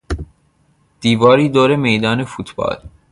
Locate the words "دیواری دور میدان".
0.99-2.23